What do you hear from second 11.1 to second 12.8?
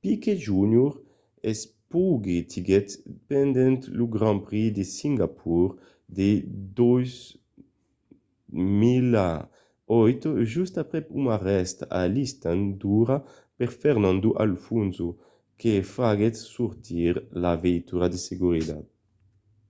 un arrèst a l'stand